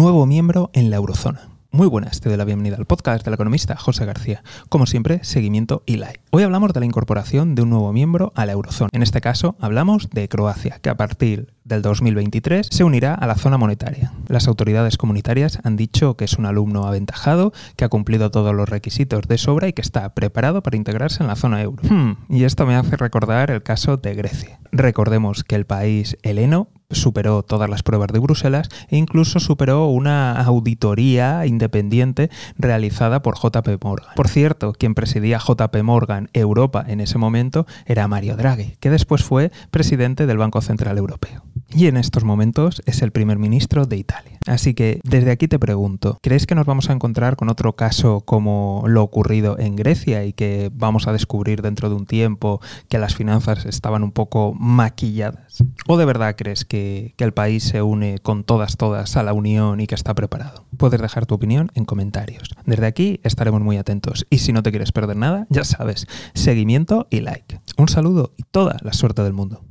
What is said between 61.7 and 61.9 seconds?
en